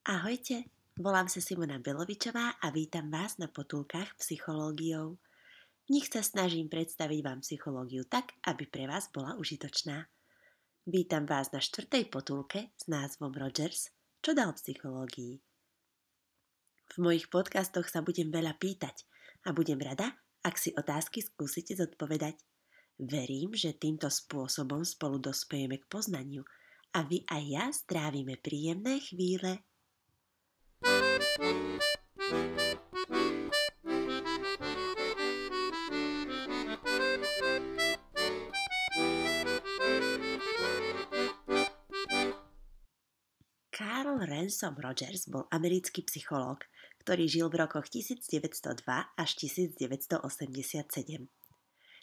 Ahojte, 0.00 0.64
volám 0.96 1.28
sa 1.28 1.44
Simona 1.44 1.76
Belovičová 1.76 2.56
a 2.56 2.72
vítam 2.72 3.12
vás 3.12 3.36
na 3.36 3.52
potulkách 3.52 4.16
psychológiou. 4.16 5.20
V 5.84 5.88
nich 5.92 6.08
sa 6.08 6.24
snažím 6.24 6.72
predstaviť 6.72 7.20
vám 7.20 7.44
psychológiu 7.44 8.08
tak, 8.08 8.32
aby 8.48 8.64
pre 8.64 8.88
vás 8.88 9.12
bola 9.12 9.36
užitočná. 9.36 10.08
Vítam 10.88 11.28
vás 11.28 11.52
na 11.52 11.60
štvrtej 11.60 12.08
potulke 12.08 12.72
s 12.80 12.88
názvom 12.88 13.28
Rogers, 13.36 13.92
čo 14.24 14.32
dal 14.32 14.56
psychológii. 14.56 15.36
V 16.88 16.96
mojich 16.96 17.28
podcastoch 17.28 17.84
sa 17.84 18.00
budem 18.00 18.32
veľa 18.32 18.56
pýtať 18.56 19.04
a 19.44 19.52
budem 19.52 19.84
rada, 19.84 20.16
ak 20.40 20.56
si 20.56 20.72
otázky 20.80 21.20
skúsite 21.20 21.76
zodpovedať. 21.76 22.40
Verím, 22.96 23.52
že 23.52 23.76
týmto 23.76 24.08
spôsobom 24.08 24.80
spolu 24.80 25.20
dospejeme 25.20 25.76
k 25.76 25.84
poznaniu 25.92 26.48
a 26.96 27.04
vy 27.04 27.20
aj 27.28 27.42
ja 27.44 27.64
strávime 27.68 28.40
príjemné 28.40 28.96
chvíle 29.04 29.60
Carl 43.70 44.16
Ransom 44.24 44.76
Rogers 44.80 45.28
bol 45.28 45.48
americký 45.48 46.04
psychológ, 46.04 46.64
ktorý 47.04 47.24
žil 47.28 47.48
v 47.48 47.64
rokoch 47.64 47.88
1902 47.88 48.84
až 49.16 49.30
1987. 49.40 50.20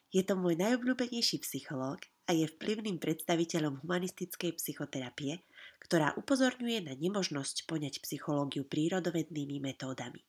Je 0.08 0.22
to 0.24 0.34
môj 0.40 0.56
najobľúbenejší 0.58 1.44
psychológ 1.46 2.02
a 2.26 2.34
je 2.34 2.48
vplyvným 2.48 2.98
predstaviteľom 2.98 3.86
humanistickej 3.86 4.58
psychoterapie, 4.58 5.44
ktorá 5.82 6.18
upozorňuje 6.18 6.90
na 6.90 6.94
nemožnosť 6.98 7.70
poňať 7.70 8.04
psychológiu 8.04 8.66
prírodovednými 8.66 9.62
metódami. 9.62 10.22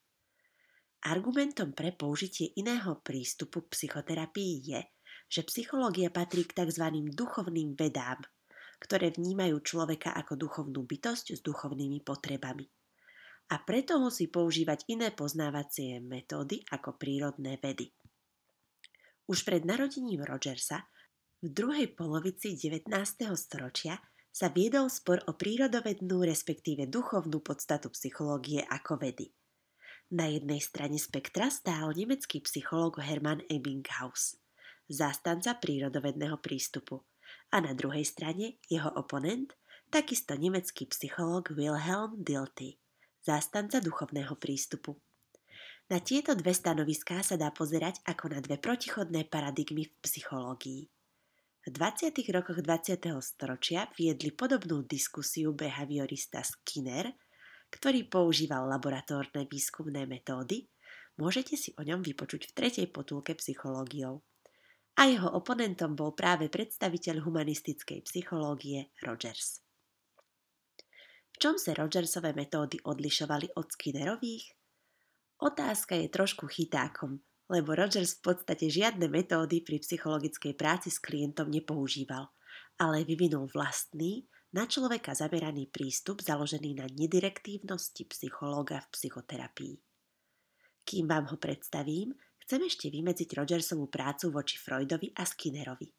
Argumentom 1.06 1.72
pre 1.72 1.94
použitie 1.94 2.50
iného 2.58 2.98
prístupu 3.00 3.66
k 3.66 3.72
psychoterapii 3.74 4.55
je, 4.66 4.80
že 5.30 5.46
psychológia 5.46 6.10
patrí 6.10 6.42
k 6.42 6.56
tzv. 6.64 6.84
duchovným 7.14 7.78
vedám, 7.78 8.18
ktoré 8.82 9.14
vnímajú 9.14 9.62
človeka 9.62 10.14
ako 10.14 10.34
duchovnú 10.34 10.82
bytosť 10.86 11.38
s 11.38 11.40
duchovnými 11.42 12.02
potrebami. 12.02 12.66
A 13.48 13.62
preto 13.64 13.96
musí 13.96 14.28
používať 14.28 14.90
iné 14.92 15.08
poznávacie 15.14 16.05
metódy 16.05 16.66
ako 16.68 17.00
prírodné 17.00 17.56
vedy. 17.62 17.88
Už 19.28 19.44
pred 19.44 19.64
narodením 19.64 20.24
Rogersa 20.24 20.84
v 21.40 21.48
druhej 21.52 21.94
polovici 21.94 22.58
19. 22.58 22.90
storočia 23.38 23.96
sa 24.32 24.52
viedol 24.52 24.92
spor 24.92 25.24
o 25.26 25.34
prírodovednú, 25.34 26.22
respektíve 26.22 26.86
duchovnú 26.86 27.42
podstatu 27.42 27.90
psychológie 27.92 28.62
ako 28.66 29.00
vedy. 29.00 29.32
Na 30.08 30.24
jednej 30.24 30.62
strane 30.64 30.96
spektra 30.96 31.52
stál 31.52 31.92
nemecký 31.92 32.40
psychológ 32.40 33.02
Hermann 33.04 33.44
Ebbinghaus, 33.50 34.40
zástanca 34.88 35.60
prírodovedného 35.60 36.40
prístupu, 36.40 37.04
a 37.52 37.60
na 37.60 37.76
druhej 37.76 38.04
strane 38.08 38.56
jeho 38.68 38.88
oponent, 38.96 39.52
takisto 39.92 40.36
nemecký 40.36 40.88
psychológ 40.88 41.52
Wilhelm 41.52 42.20
Dilthey, 42.24 42.80
zástanca 43.20 43.84
duchovného 43.84 44.32
prístupu. 44.36 44.96
Na 45.88 46.00
tieto 46.04 46.36
dve 46.36 46.52
stanoviská 46.52 47.24
sa 47.24 47.40
dá 47.40 47.48
pozerať 47.48 48.04
ako 48.04 48.36
na 48.36 48.44
dve 48.44 48.60
protichodné 48.60 49.24
paradigmy 49.28 49.88
v 49.88 49.92
psychológii. 50.04 50.88
V 51.69 51.77
20. 51.77 52.33
rokoch 52.33 52.64
20. 52.64 52.97
storočia 53.20 53.92
viedli 53.92 54.33
podobnú 54.33 54.88
diskusiu 54.88 55.52
behaviorista 55.52 56.41
Skinner, 56.41 57.12
ktorý 57.69 58.08
používal 58.08 58.64
laboratórne 58.64 59.44
výskumné 59.44 60.08
metódy, 60.08 60.64
môžete 61.20 61.61
si 61.61 61.77
o 61.77 61.84
ňom 61.84 62.00
vypočuť 62.00 62.48
v 62.48 62.55
tretej 62.56 62.86
potulke 62.89 63.36
psychológiou. 63.36 64.24
A 64.96 65.12
jeho 65.12 65.29
oponentom 65.29 65.92
bol 65.92 66.17
práve 66.17 66.48
predstaviteľ 66.48 67.20
humanistickej 67.20 68.00
psychológie 68.08 68.89
Rogers. 69.05 69.61
V 71.29 71.36
čom 71.36 71.61
sa 71.61 71.77
Rogersové 71.77 72.33
metódy 72.33 72.80
odlišovali 72.80 73.61
od 73.61 73.68
Skinnerových? 73.68 74.56
Otázka 75.45 76.00
je 76.00 76.08
trošku 76.08 76.48
chytákom, 76.48 77.20
lebo 77.48 77.73
Rogers 77.73 78.20
v 78.20 78.33
podstate 78.33 78.69
žiadne 78.69 79.09
metódy 79.09 79.64
pri 79.64 79.81
psychologickej 79.81 80.53
práci 80.53 80.92
s 80.92 81.01
klientom 81.01 81.48
nepoužíval, 81.48 82.29
ale 82.79 83.03
vyvinul 83.09 83.48
vlastný, 83.48 84.29
na 84.48 84.64
človeka 84.64 85.13
zameraný 85.13 85.69
prístup 85.69 86.25
založený 86.25 86.81
na 86.81 86.89
nedirektívnosti 86.89 88.09
psychológa 88.09 88.81
v 88.81 88.89
psychoterapii. 88.97 89.75
Kým 90.89 91.05
vám 91.05 91.29
ho 91.29 91.36
predstavím, 91.36 92.17
chcem 92.48 92.64
ešte 92.64 92.89
vymedziť 92.89 93.29
Rogersovú 93.36 93.92
prácu 93.92 94.33
voči 94.33 94.57
Freudovi 94.57 95.13
a 95.13 95.29
Skinnerovi. 95.29 95.92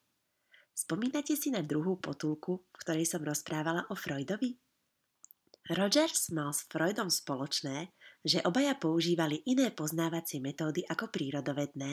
Spomínate 0.74 1.38
si 1.38 1.54
na 1.54 1.62
druhú 1.62 2.02
potulku, 2.02 2.66
v 2.74 2.76
ktorej 2.82 3.06
som 3.06 3.22
rozprávala 3.22 3.86
o 3.86 3.94
Freudovi? 3.94 4.58
Rogers 5.70 6.34
mal 6.34 6.50
s 6.50 6.66
Freudom 6.66 7.06
spoločné, 7.06 7.94
že 8.20 8.44
obaja 8.44 8.76
používali 8.76 9.40
iné 9.48 9.72
poznávacie 9.72 10.40
metódy 10.44 10.84
ako 10.84 11.08
prírodovedné 11.08 11.92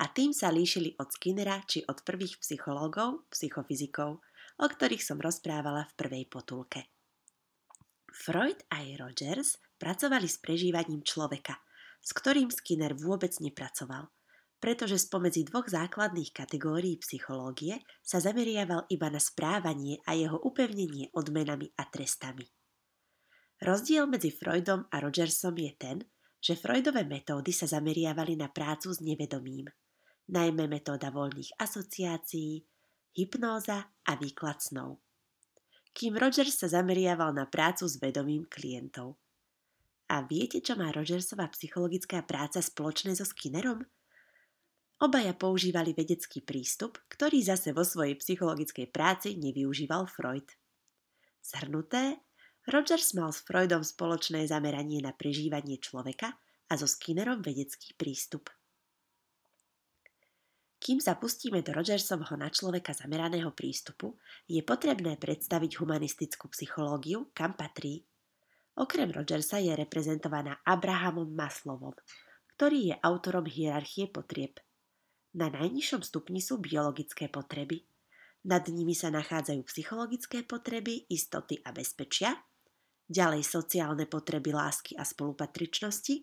a 0.00 0.04
tým 0.10 0.34
sa 0.34 0.50
líšili 0.50 0.96
od 0.98 1.10
Skinnera 1.14 1.62
či 1.66 1.84
od 1.86 2.02
prvých 2.02 2.38
psychológov, 2.42 3.30
psychofyzikov, 3.30 4.22
o 4.60 4.66
ktorých 4.66 5.02
som 5.02 5.18
rozprávala 5.20 5.86
v 5.90 5.96
prvej 5.96 6.24
potulke. 6.26 6.90
Freud 8.10 8.58
a 8.74 8.82
Rogers 8.98 9.56
pracovali 9.78 10.26
s 10.26 10.42
prežívaním 10.42 11.06
človeka, 11.06 11.56
s 12.02 12.10
ktorým 12.12 12.50
Skinner 12.50 12.92
vôbec 12.98 13.32
nepracoval, 13.38 14.10
pretože 14.60 15.00
spomedzi 15.08 15.48
dvoch 15.48 15.70
základných 15.70 16.36
kategórií 16.36 17.00
psychológie 17.00 17.80
sa 18.04 18.20
zameriaval 18.20 18.84
iba 18.92 19.08
na 19.08 19.22
správanie 19.22 20.04
a 20.04 20.12
jeho 20.12 20.36
upevnenie 20.42 21.08
odmenami 21.16 21.72
a 21.80 21.88
trestami. 21.88 22.44
Rozdiel 23.60 24.08
medzi 24.08 24.32
Freudom 24.32 24.88
a 24.88 25.04
Rogersom 25.04 25.52
je 25.60 25.72
ten, 25.76 26.00
že 26.40 26.56
Freudové 26.56 27.04
metódy 27.04 27.52
sa 27.52 27.68
zameriavali 27.68 28.32
na 28.32 28.48
prácu 28.48 28.88
s 28.88 29.04
nevedomím, 29.04 29.68
najmä 30.32 30.64
metóda 30.64 31.12
voľných 31.12 31.60
asociácií, 31.60 32.64
hypnóza 33.12 33.92
a 34.08 34.12
výklad 34.16 34.64
snov. 34.64 35.04
Kým 35.92 36.16
Rogers 36.16 36.56
sa 36.56 36.72
zameriaval 36.72 37.36
na 37.36 37.44
prácu 37.44 37.84
s 37.84 38.00
vedomím 38.00 38.48
klientov. 38.48 39.20
A 40.08 40.24
viete, 40.24 40.64
čo 40.64 40.78
má 40.80 40.88
Rogersová 40.88 41.52
psychologická 41.52 42.24
práca 42.24 42.64
spoločné 42.64 43.12
so 43.12 43.28
Skinnerom? 43.28 43.84
Obaja 45.04 45.36
používali 45.36 45.92
vedecký 45.92 46.40
prístup, 46.40 46.96
ktorý 47.12 47.44
zase 47.44 47.76
vo 47.76 47.84
svojej 47.84 48.16
psychologickej 48.16 48.88
práci 48.88 49.36
nevyužíval 49.36 50.08
Freud. 50.08 50.48
Zhrnuté, 51.44 52.24
Rogers 52.68 53.16
mal 53.16 53.32
s 53.32 53.40
Freudom 53.40 53.80
spoločné 53.80 54.44
zameranie 54.44 55.00
na 55.00 55.16
prežívanie 55.16 55.80
človeka 55.80 56.36
a 56.68 56.72
so 56.76 56.84
Skinnerom 56.84 57.40
vedecký 57.40 57.96
prístup. 57.96 58.52
Kým 60.80 61.00
sa 61.00 61.16
pustíme 61.16 61.60
do 61.64 61.72
Rogersovho 61.72 62.36
na 62.36 62.52
človeka 62.52 62.92
zameraného 62.92 63.52
prístupu, 63.52 64.16
je 64.48 64.60
potrebné 64.60 65.16
predstaviť 65.16 65.76
humanistickú 65.80 66.48
psychológiu, 66.52 67.32
kam 67.32 67.56
patrí. 67.56 68.04
Okrem 68.76 69.12
Rogersa 69.12 69.60
je 69.60 69.76
reprezentovaná 69.76 70.60
Abrahamom 70.64 71.28
Maslovom, 71.32 71.92
ktorý 72.56 72.92
je 72.92 72.94
autorom 73.00 73.44
hierarchie 73.44 74.08
potrieb. 74.08 74.56
Na 75.36 75.52
najnižšom 75.52 76.00
stupni 76.00 76.40
sú 76.40 76.60
biologické 76.60 77.28
potreby. 77.28 77.84
Nad 78.48 78.68
nimi 78.72 78.96
sa 78.96 79.12
nachádzajú 79.12 79.60
psychologické 79.68 80.44
potreby, 80.44 81.08
istoty 81.08 81.60
a 81.64 81.72
bezpečia– 81.72 82.36
ďalej 83.10 83.42
sociálne 83.42 84.06
potreby 84.06 84.54
lásky 84.54 84.94
a 84.94 85.02
spolupatričnosti, 85.02 86.22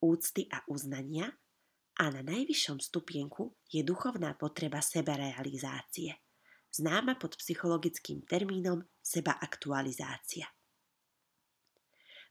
úcty 0.00 0.48
a 0.48 0.64
uznania 0.72 1.28
a 2.00 2.08
na 2.08 2.24
najvyššom 2.24 2.80
stupienku 2.80 3.52
je 3.68 3.84
duchovná 3.84 4.32
potreba 4.40 4.80
sebarealizácie, 4.80 6.16
známa 6.72 7.20
pod 7.20 7.36
psychologickým 7.36 8.24
termínom 8.24 8.80
sebaaktualizácia. 9.04 10.48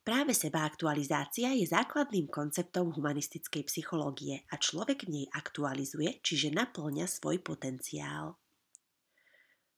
Práve 0.01 0.33
sebaaktualizácia 0.33 1.53
je 1.53 1.69
základným 1.69 2.25
konceptom 2.25 2.89
humanistickej 2.89 3.69
psychológie 3.69 4.41
a 4.49 4.57
človek 4.57 5.05
v 5.05 5.21
nej 5.21 5.25
aktualizuje, 5.29 6.25
čiže 6.25 6.49
naplňa 6.49 7.05
svoj 7.05 7.37
potenciál. 7.45 8.33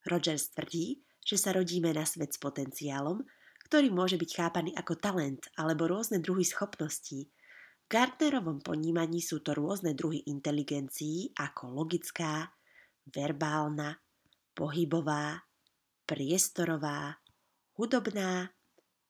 Rogers 0.08 0.48
tvrdí, 0.56 1.04
že 1.20 1.36
sa 1.36 1.52
rodíme 1.52 1.92
na 1.92 2.08
svet 2.08 2.32
s 2.32 2.40
potenciálom, 2.40 3.20
ktorý 3.64 3.88
môže 3.90 4.20
byť 4.20 4.30
chápaný 4.30 4.70
ako 4.76 5.00
talent 5.00 5.48
alebo 5.56 5.88
rôzne 5.88 6.20
druhy 6.20 6.44
schopností. 6.44 7.28
V 7.84 7.86
Gardnerovom 7.88 8.64
ponímaní 8.64 9.20
sú 9.20 9.44
to 9.44 9.52
rôzne 9.52 9.92
druhy 9.92 10.24
inteligencií 10.24 11.32
ako 11.36 11.84
logická, 11.84 12.48
verbálna, 13.08 14.00
pohybová, 14.56 15.44
priestorová, 16.08 17.16
hudobná, 17.76 18.48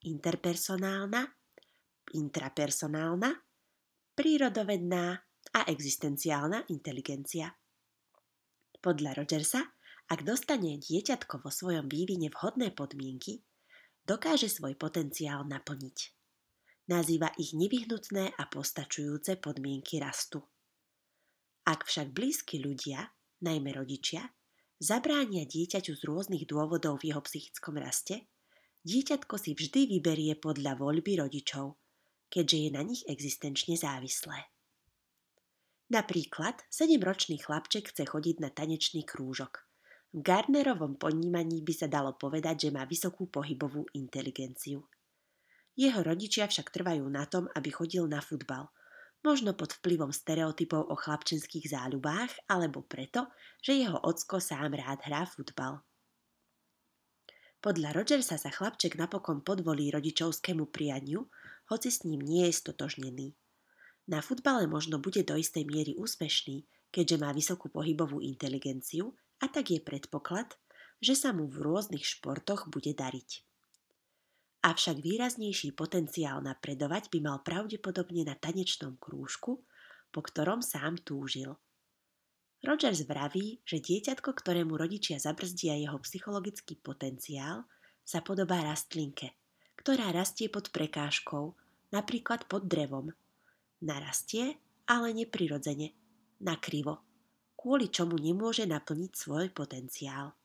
interpersonálna, 0.03 1.23
intrapersonálna, 2.15 3.31
prírodovedná 4.15 5.05
a 5.55 5.61
existenciálna 5.71 6.71
inteligencia. 6.71 7.50
Podľa 8.79 9.11
Rogersa, 9.17 9.61
ak 10.11 10.21
dostane 10.23 10.77
dieťatko 10.77 11.41
vo 11.41 11.50
svojom 11.50 11.89
vývine 11.89 12.29
vhodné 12.29 12.77
podmienky, 12.77 13.41
dokáže 14.05 14.53
svoj 14.53 14.77
potenciál 14.77 15.49
naplniť. 15.49 15.99
Nazýva 16.85 17.33
ich 17.41 17.56
nevyhnutné 17.56 18.37
a 18.37 18.43
postačujúce 18.45 19.41
podmienky 19.41 19.97
rastu. 19.97 20.45
Ak 21.65 21.89
však 21.89 22.12
blízki 22.12 22.61
ľudia, 22.61 23.09
najmä 23.41 23.73
rodičia, 23.73 24.29
zabránia 24.77 25.49
dieťaťu 25.49 25.97
z 25.97 26.03
rôznych 26.05 26.45
dôvodov 26.45 27.01
v 27.01 27.12
jeho 27.12 27.25
psychickom 27.25 27.81
raste, 27.81 28.29
dieťatko 28.85 29.35
si 29.41 29.56
vždy 29.56 29.97
vyberie 29.97 30.37
podľa 30.37 30.77
voľby 30.77 31.25
rodičov, 31.25 31.81
keďže 32.29 32.59
je 32.69 32.71
na 32.77 32.83
nich 32.85 33.00
existenčne 33.09 33.81
závislé. 33.81 34.53
Napríklad 35.89 36.69
7-ročný 36.69 37.41
chlapček 37.41 37.97
chce 37.97 38.05
chodiť 38.05 38.45
na 38.45 38.53
tanečný 38.53 39.09
krúžok. 39.09 39.63
V 40.14 40.22
Gardnerovom 40.22 40.94
ponímaní 40.94 41.66
by 41.66 41.75
sa 41.75 41.90
dalo 41.90 42.14
povedať, 42.14 42.70
že 42.70 42.70
má 42.70 42.87
vysokú 42.87 43.26
pohybovú 43.26 43.90
inteligenciu. 43.99 44.87
Jeho 45.75 46.00
rodičia 46.06 46.46
však 46.46 46.70
trvajú 46.70 47.02
na 47.11 47.26
tom, 47.26 47.50
aby 47.50 47.75
chodil 47.75 48.06
na 48.06 48.22
futbal– 48.22 48.70
možno 49.25 49.56
pod 49.56 49.72
vplyvom 49.81 50.12
stereotypov 50.12 50.93
o 50.93 50.94
chlapčenských 50.94 51.72
záľubách, 51.72 52.44
alebo 52.52 52.84
preto, 52.84 53.32
že 53.64 53.81
jeho 53.81 53.96
ocko 53.96 54.37
sám 54.37 54.76
rád 54.76 55.00
hrá 55.08 55.25
futbal. 55.25 55.81
Podľa 57.64 57.96
Rogersa 57.96 58.37
sa 58.37 58.52
chlapček 58.52 59.00
napokon 59.00 59.40
podvolí 59.40 59.88
rodičovskému 59.88 60.69
prianiu, 60.69 61.25
hoci 61.72 61.88
s 61.88 62.05
ním 62.05 62.20
nie 62.20 62.44
je 62.52 62.61
stotožnený. 62.61 63.32
Na 64.12 64.20
futbale 64.20 64.69
možno 64.69 65.00
bude 65.00 65.25
do 65.25 65.40
istej 65.40 65.64
miery 65.64 65.96
úspešný, 65.96 66.69
keďže 66.93 67.16
má 67.16 67.32
vysokú 67.32 67.72
pohybovú 67.72 68.20
inteligenciu 68.20 69.16
a 69.43 69.47
tak 69.51 69.75
je 69.75 69.81
predpoklad, 69.83 70.59
že 71.03 71.19
sa 71.19 71.35
mu 71.35 71.51
v 71.51 71.63
rôznych 71.65 72.05
športoch 72.05 72.71
bude 72.71 72.95
dariť. 72.95 73.45
Avšak 74.65 74.97
výraznejší 75.05 75.77
potenciál 75.77 76.41
napredovať 76.41 77.13
by 77.13 77.19
mal 77.21 77.45
pravdepodobne 77.45 78.25
na 78.25 78.33
tanečnom 78.33 78.97
krúžku, 78.97 79.61
po 80.09 80.21
ktorom 80.25 80.65
sám 80.65 80.97
túžil. 81.05 81.53
Rogers 82.65 83.05
vraví, 83.05 83.61
že 83.69 83.85
dieťatko, 83.85 84.33
ktorému 84.33 84.73
rodičia 84.73 85.21
zabrzdia 85.21 85.77
jeho 85.77 86.01
psychologický 86.01 86.81
potenciál, 86.81 87.69
sa 88.01 88.25
podobá 88.25 88.65
rastlinke, 88.65 89.37
ktorá 89.77 90.09
rastie 90.17 90.49
pod 90.49 90.73
prekážkou, 90.73 91.53
napríklad 91.93 92.49
pod 92.49 92.65
drevom. 92.65 93.13
Narastie, 93.85 94.57
ale 94.89 95.13
neprirodzene, 95.13 95.93
nakrivo, 96.41 97.05
kvôli 97.64 97.88
čomu 97.88 98.20
nemôže 98.20 98.69
naplniť 98.69 99.12
svoj 99.16 99.49
potenciál. 99.56 100.37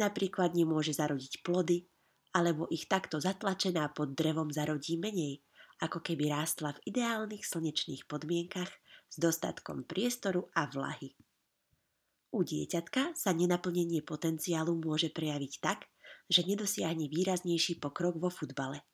Napríklad 0.00 0.56
nemôže 0.56 0.96
zarodiť 0.96 1.44
plody, 1.44 1.84
alebo 2.32 2.64
ich 2.72 2.88
takto 2.88 3.20
zatlačená 3.20 3.92
pod 3.92 4.16
drevom 4.16 4.48
zarodí 4.48 4.96
menej, 4.96 5.44
ako 5.84 6.00
keby 6.00 6.32
rástla 6.32 6.72
v 6.72 6.88
ideálnych 6.88 7.44
slnečných 7.44 8.08
podmienkach 8.08 8.72
s 9.12 9.16
dostatkom 9.20 9.84
priestoru 9.84 10.48
a 10.56 10.64
vlahy. 10.72 11.12
U 12.32 12.40
dieťatka 12.40 13.12
sa 13.12 13.36
nenaplnenie 13.36 14.00
potenciálu 14.00 14.72
môže 14.80 15.12
prejaviť 15.12 15.52
tak, 15.60 15.84
že 16.32 16.48
nedosiahne 16.48 17.12
výraznejší 17.12 17.76
pokrok 17.76 18.16
vo 18.16 18.32
futbale. 18.32 18.88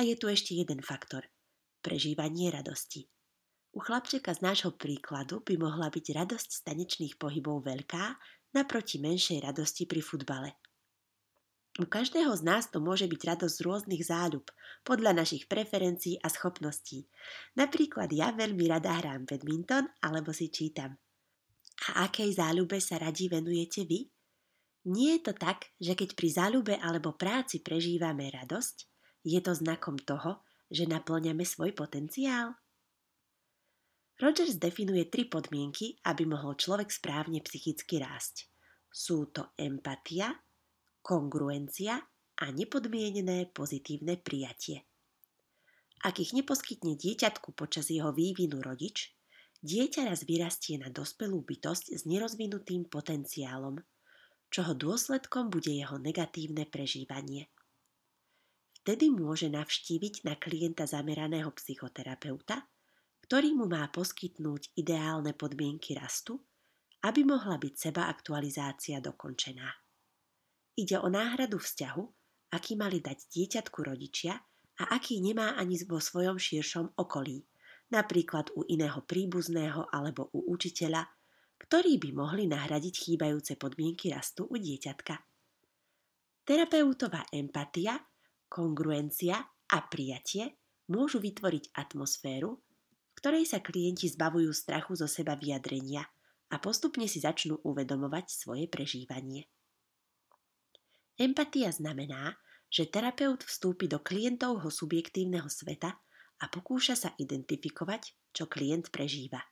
A 0.00 0.08
je 0.08 0.16
tu 0.16 0.32
ešte 0.32 0.56
jeden 0.56 0.80
faktor– 0.80 1.28
prežívanie 1.84 2.48
radosti. 2.48 3.12
U 3.72 3.84
chlapčeka 3.84 4.32
z 4.32 4.40
nášho 4.40 4.72
príkladu 4.74 5.44
by 5.44 5.60
mohla 5.60 5.92
byť 5.92 6.06
radosť 6.14 6.48
z 6.48 6.60
tanečných 6.64 7.14
pohybov 7.20 7.68
veľká 7.68 8.16
naproti 8.56 8.96
menšej 9.02 9.44
radosti 9.44 9.84
pri 9.84 10.00
futbale– 10.00 10.50
u 11.78 11.86
každého 11.86 12.34
z 12.34 12.42
nás 12.42 12.66
to 12.74 12.82
môže 12.82 13.06
byť 13.06 13.20
radosť 13.22 13.54
z 13.54 13.62
rôznych 13.62 14.02
záľub, 14.02 14.50
podľa 14.82 15.14
našich 15.14 15.46
preferencií 15.46 16.18
a 16.18 16.26
schopností. 16.26 17.06
Napríklad 17.54 18.10
ja 18.10 18.34
veľmi 18.34 18.66
rada 18.66 18.98
hrám 18.98 19.30
badminton 19.30 19.86
alebo 20.02 20.34
si 20.34 20.50
čítam. 20.50 20.98
A 21.94 22.10
akej 22.10 22.34
záľube 22.34 22.82
sa 22.82 22.98
radi 22.98 23.30
venujete 23.30 23.86
vy? 23.86 24.10
Nie 24.90 25.22
je 25.22 25.30
to 25.30 25.38
tak, 25.38 25.70
že 25.78 25.94
keď 25.94 26.18
pri 26.18 26.28
záľube 26.34 26.74
alebo 26.82 27.14
práci 27.14 27.62
prežívame 27.62 28.26
radosť, 28.34 28.76
je 29.22 29.38
to 29.38 29.54
znakom 29.54 30.02
toho, 30.02 30.42
že 30.66 30.82
naplňame 30.90 31.46
svoj 31.46 31.78
potenciál? 31.78 32.58
Rogers 34.18 34.58
definuje 34.58 35.06
tri 35.06 35.30
podmienky, 35.30 36.02
aby 36.02 36.26
mohol 36.26 36.58
človek 36.58 36.90
správne 36.90 37.38
psychicky 37.38 38.02
rásť. 38.02 38.50
Sú 38.90 39.30
to 39.30 39.54
empatia, 39.54 40.34
kongruencia 41.06 42.02
a 42.42 42.44
nepodmienené 42.50 43.46
pozitívne 43.54 44.18
prijatie. 44.18 44.82
Ak 46.02 46.18
ich 46.18 46.34
neposkytne 46.34 46.98
dieťatku 46.98 47.54
počas 47.54 47.90
jeho 47.94 48.10
vývinu 48.10 48.58
rodič, 48.58 49.14
dieťa 49.62 50.10
raz 50.10 50.26
vyrastie 50.26 50.82
na 50.82 50.90
dospelú 50.90 51.42
bytosť 51.42 51.94
s 51.94 52.02
nerozvinutým 52.06 52.90
potenciálom, 52.90 53.78
čoho 54.50 54.72
dôsledkom 54.74 55.50
bude 55.50 55.70
jeho 55.70 55.98
negatívne 55.98 56.66
prežívanie. 56.66 57.50
Vtedy 58.82 59.14
môže 59.14 59.46
navštíviť 59.46 60.26
na 60.26 60.34
klienta 60.38 60.86
zameraného 60.90 61.50
psychoterapeuta, 61.54 62.66
ktorý 63.28 63.60
mu 63.60 63.68
má 63.68 63.84
poskytnúť 63.92 64.72
ideálne 64.80 65.36
podmienky 65.36 65.92
rastu, 65.92 66.40
aby 67.04 67.28
mohla 67.28 67.60
byť 67.60 67.74
seba 67.76 68.08
aktualizácia 68.08 69.04
dokončená. 69.04 69.68
Ide 70.80 70.96
o 70.96 71.12
náhradu 71.12 71.60
vzťahu, 71.60 72.04
aký 72.56 72.80
mali 72.80 73.04
dať 73.04 73.28
dieťatku 73.28 73.84
rodičia 73.84 74.32
a 74.80 74.96
aký 74.96 75.20
nemá 75.20 75.60
ani 75.60 75.76
vo 75.84 76.00
svojom 76.00 76.40
širšom 76.40 76.96
okolí, 76.96 77.44
napríklad 77.92 78.48
u 78.56 78.64
iného 78.64 79.04
príbuzného 79.04 79.92
alebo 79.92 80.32
u 80.32 80.48
učiteľa, 80.48 81.04
ktorí 81.60 82.00
by 82.00 82.10
mohli 82.16 82.48
nahradiť 82.48 82.94
chýbajúce 82.96 83.60
podmienky 83.60 84.08
rastu 84.08 84.48
u 84.48 84.56
dieťatka. 84.56 85.20
Terapeutová 86.48 87.28
empatia, 87.28 88.00
kongruencia 88.48 89.36
a 89.68 89.78
prijatie 89.84 90.56
môžu 90.88 91.20
vytvoriť 91.20 91.76
atmosféru, 91.76 92.56
ktorej 93.18 93.50
sa 93.50 93.58
klienti 93.58 94.06
zbavujú 94.06 94.54
strachu 94.54 94.94
zo 94.94 95.10
seba 95.10 95.34
vyjadrenia 95.34 96.06
a 96.54 96.62
postupne 96.62 97.10
si 97.10 97.18
začnú 97.18 97.58
uvedomovať 97.66 98.30
svoje 98.30 98.70
prežívanie. 98.70 99.50
Empatia 101.18 101.74
znamená, 101.74 102.38
že 102.70 102.86
terapeut 102.86 103.42
vstúpi 103.42 103.90
do 103.90 103.98
klientovho 103.98 104.70
subjektívneho 104.70 105.50
sveta 105.50 105.98
a 106.38 106.44
pokúša 106.46 106.94
sa 106.94 107.10
identifikovať, 107.18 108.30
čo 108.30 108.46
klient 108.46 108.94
prežíva. 108.94 109.42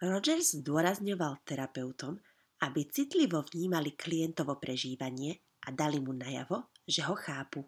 Rogers 0.00 0.56
zdôrazňoval 0.64 1.44
terapeutom, 1.44 2.16
aby 2.64 2.88
citlivo 2.88 3.44
vnímali 3.44 3.92
klientovo 3.92 4.56
prežívanie 4.56 5.44
a 5.68 5.68
dali 5.68 6.00
mu 6.00 6.16
najavo, 6.16 6.72
že 6.88 7.04
ho 7.04 7.12
chápu. 7.12 7.60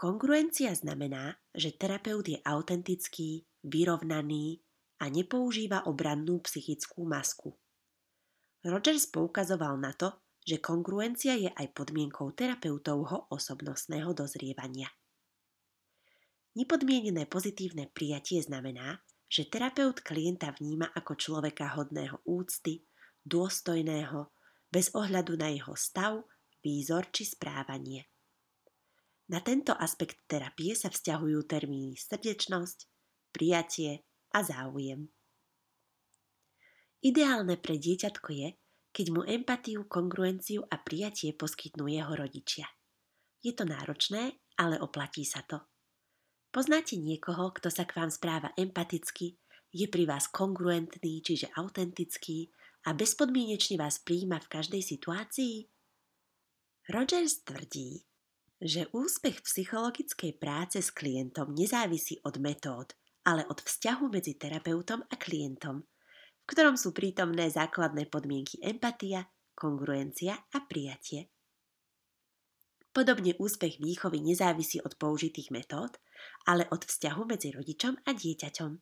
Kongruencia 0.00 0.72
znamená, 0.72 1.36
že 1.52 1.76
terapeut 1.76 2.24
je 2.24 2.40
autentický, 2.40 3.44
vyrovnaný 3.60 4.64
a 4.96 5.12
nepoužíva 5.12 5.84
obrannú 5.84 6.40
psychickú 6.40 7.04
masku. 7.04 7.52
Rogers 8.64 9.12
poukazoval 9.12 9.76
na 9.76 9.92
to, 9.92 10.16
že 10.40 10.56
kongruencia 10.56 11.36
je 11.36 11.52
aj 11.52 11.76
podmienkou 11.76 12.32
terapeutovho 12.32 13.28
osobnostného 13.28 14.16
dozrievania. 14.16 14.88
Nepodmienené 16.56 17.28
pozitívne 17.28 17.92
prijatie 17.92 18.40
znamená, 18.40 19.04
že 19.28 19.52
terapeut 19.52 20.00
klienta 20.00 20.48
vníma 20.56 20.96
ako 20.96 21.12
človeka 21.12 21.76
hodného 21.76 22.24
úcty, 22.24 22.88
dôstojného, 23.28 24.32
bez 24.72 24.96
ohľadu 24.96 25.36
na 25.36 25.52
jeho 25.52 25.76
stav, 25.76 26.24
výzor 26.64 27.12
či 27.12 27.28
správanie. 27.28 28.09
Na 29.30 29.38
tento 29.38 29.70
aspekt 29.78 30.26
terapie 30.26 30.74
sa 30.74 30.90
vzťahujú 30.90 31.46
termíny 31.46 31.94
srdečnosť, 31.94 32.90
prijatie 33.30 34.02
a 34.34 34.42
záujem. 34.42 35.06
Ideálne 36.98 37.54
pre 37.54 37.78
dieťatko 37.78 38.28
je, 38.34 38.48
keď 38.90 39.06
mu 39.14 39.22
empatiu, 39.22 39.86
kongruenciu 39.86 40.66
a 40.66 40.82
prijatie 40.82 41.30
poskytnú 41.30 41.86
jeho 41.86 42.10
rodičia. 42.10 42.66
Je 43.38 43.54
to 43.54 43.62
náročné, 43.62 44.34
ale 44.58 44.82
oplatí 44.82 45.22
sa 45.22 45.46
to. 45.46 45.62
Poznáte 46.50 46.98
niekoho, 46.98 47.54
kto 47.54 47.70
sa 47.70 47.86
k 47.86 48.02
vám 48.02 48.10
správa 48.10 48.50
empaticky, 48.58 49.38
je 49.70 49.86
pri 49.86 50.10
vás 50.10 50.26
kongruentný, 50.26 51.22
čiže 51.22 51.54
autentický 51.54 52.50
a 52.82 52.98
bezpodmienečne 52.98 53.78
vás 53.78 54.02
príjima 54.02 54.42
v 54.42 54.50
každej 54.58 54.82
situácii? 54.82 55.70
Rogers 56.90 57.46
tvrdí, 57.46 58.09
že 58.60 58.92
úspech 58.92 59.40
psychologickej 59.40 60.36
práce 60.36 60.84
s 60.84 60.92
klientom 60.92 61.56
nezávisí 61.56 62.20
od 62.28 62.36
metód, 62.36 62.92
ale 63.24 63.48
od 63.48 63.64
vzťahu 63.64 64.04
medzi 64.12 64.36
terapeutom 64.36 65.00
a 65.00 65.14
klientom, 65.16 65.80
v 65.80 66.44
ktorom 66.44 66.76
sú 66.76 66.92
prítomné 66.92 67.48
základné 67.48 68.12
podmienky 68.12 68.60
empatia, 68.60 69.24
kongruencia 69.56 70.36
a 70.52 70.58
prijatie. 70.64 71.32
Podobne 72.90 73.38
úspech 73.38 73.78
výchovy 73.78 74.20
nezávisí 74.20 74.82
od 74.82 74.98
použitých 74.98 75.54
metód, 75.54 75.96
ale 76.44 76.66
od 76.68 76.84
vzťahu 76.84 77.22
medzi 77.22 77.54
rodičom 77.54 77.96
a 78.02 78.10
dieťaťom. 78.12 78.72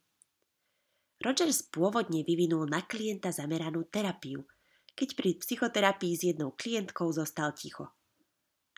Rogers 1.18 1.66
pôvodne 1.68 2.22
vyvinul 2.22 2.66
na 2.70 2.82
klienta 2.86 3.34
zameranú 3.34 3.86
terapiu, 3.90 4.46
keď 4.94 5.08
pri 5.14 5.30
psychoterapii 5.38 6.14
s 6.14 6.22
jednou 6.34 6.54
klientkou 6.54 7.10
zostal 7.10 7.52
ticho. 7.52 7.90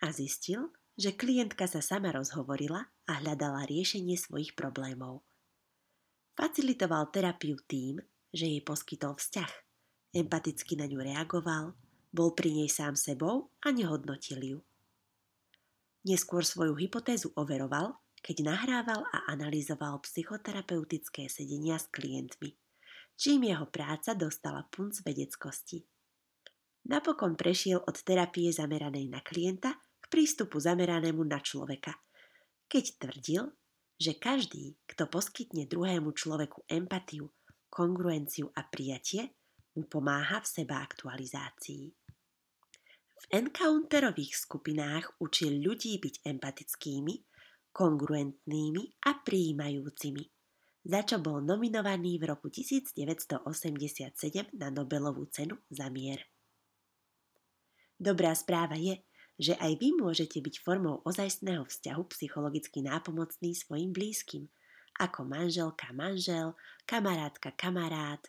A 0.01 0.09
zistil, 0.11 0.73
že 1.01 1.17
klientka 1.17 1.65
sa 1.65 1.81
sama 1.81 2.13
rozhovorila 2.13 2.85
a 3.09 3.13
hľadala 3.25 3.65
riešenie 3.65 4.21
svojich 4.21 4.53
problémov. 4.53 5.25
Facilitoval 6.37 7.09
terapiu 7.09 7.57
tým, 7.65 8.05
že 8.29 8.45
jej 8.45 8.61
poskytol 8.61 9.17
vzťah, 9.17 9.49
empaticky 10.13 10.77
na 10.77 10.85
ňu 10.85 11.01
reagoval, 11.01 11.73
bol 12.13 12.37
pri 12.37 12.53
nej 12.53 12.69
sám 12.69 13.01
sebou 13.01 13.49
a 13.65 13.73
nehodnotil 13.73 14.41
ju. 14.45 14.59
Neskôr 16.05 16.45
svoju 16.45 16.77
hypotézu 16.77 17.33
overoval, 17.33 17.97
keď 18.21 18.53
nahrával 18.53 19.01
a 19.09 19.33
analyzoval 19.33 20.05
psychoterapeutické 20.05 21.33
sedenia 21.33 21.81
s 21.81 21.89
klientmi, 21.89 22.53
čím 23.17 23.49
jeho 23.49 23.65
práca 23.73 24.13
dostala 24.13 24.69
punc 24.69 25.01
vedeckosti. 25.01 25.81
Napokon 26.93 27.41
prešiel 27.41 27.81
od 27.81 27.97
terapie 28.05 28.53
zameranej 28.53 29.09
na 29.09 29.25
klienta 29.25 29.81
prístupu 30.11 30.59
zameranému 30.59 31.23
na 31.23 31.39
človeka, 31.39 31.95
keď 32.67 32.85
tvrdil, 32.99 33.43
že 34.01 34.19
každý, 34.19 34.75
kto 34.91 35.07
poskytne 35.07 35.71
druhému 35.71 36.11
človeku 36.11 36.67
empatiu, 36.67 37.31
kongruenciu 37.71 38.51
a 38.59 38.67
prijatie, 38.67 39.31
mu 39.79 39.87
pomáha 39.87 40.43
v 40.43 40.51
seba 40.51 40.83
aktualizácii. 40.83 41.85
V 43.21 43.25
encounterových 43.31 44.35
skupinách 44.35 45.21
učil 45.21 45.61
ľudí 45.61 46.01
byť 46.01 46.27
empatickými, 46.27 47.15
kongruentnými 47.71 48.83
a 49.07 49.21
prijímajúcimi, 49.23 50.25
za 50.89 51.01
čo 51.05 51.21
bol 51.21 51.45
nominovaný 51.45 52.17
v 52.17 52.25
roku 52.33 52.49
1987 52.49 53.45
na 54.57 54.73
Nobelovú 54.73 55.29
cenu 55.29 55.61
za 55.69 55.93
mier. 55.93 56.25
Dobrá 58.01 58.33
správa 58.33 58.81
je, 58.81 58.97
že 59.41 59.57
aj 59.57 59.81
vy 59.81 59.97
môžete 59.97 60.37
byť 60.37 60.61
formou 60.61 61.01
ozajstného 61.09 61.65
vzťahu 61.65 62.03
psychologicky 62.13 62.85
nápomocný 62.85 63.57
svojim 63.57 63.97
blízkym, 63.97 64.53
ako 65.01 65.25
manželka, 65.25 65.89
manžel, 65.97 66.53
kamarátka, 66.85 67.57
kamarát, 67.57 68.21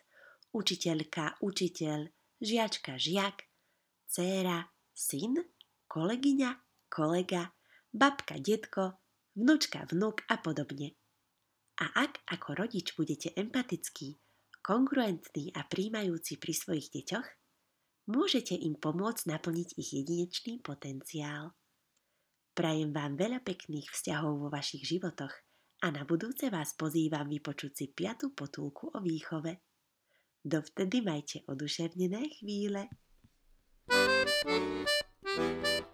učiteľka, 0.56 1.36
učiteľ, 1.44 2.08
žiačka, 2.40 2.96
žiak, 2.96 3.44
dcéra, 4.08 4.72
syn, 4.96 5.36
kolegyňa, 5.92 6.50
kolega, 6.88 7.52
babka, 7.92 8.40
detko, 8.40 8.96
vnúčka, 9.36 9.84
vnúk 9.92 10.24
a 10.32 10.40
podobne. 10.40 10.96
A 11.76 12.08
ak 12.08 12.24
ako 12.24 12.64
rodič 12.64 12.96
budete 12.96 13.36
empatický, 13.36 14.16
kongruentný 14.64 15.52
a 15.52 15.68
príjmajúci 15.68 16.40
pri 16.40 16.52
svojich 16.56 16.88
deťoch, 16.88 17.41
môžete 18.08 18.56
im 18.58 18.74
pomôcť 18.78 19.28
naplniť 19.30 19.68
ich 19.78 19.90
jedinečný 19.94 20.62
potenciál. 20.62 21.54
Prajem 22.52 22.92
vám 22.92 23.16
veľa 23.16 23.40
pekných 23.40 23.88
vzťahov 23.88 24.46
vo 24.46 24.48
vašich 24.52 24.84
životoch 24.84 25.32
a 25.82 25.86
na 25.90 26.06
budúce 26.06 26.52
vás 26.52 26.76
pozývam 26.76 27.26
vypočuť 27.26 27.72
si 27.72 27.86
piatu 27.90 28.30
potulku 28.36 28.92
o 28.92 28.98
výchove. 29.00 29.58
Dovtedy 30.42 31.00
majte 31.00 31.46
oduševnené 31.46 32.28
chvíle. 32.38 32.90
thank 35.22 35.66
you 35.66 35.91